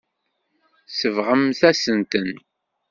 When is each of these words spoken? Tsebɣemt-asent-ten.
Tsebɣemt-asent-ten. 0.89 2.29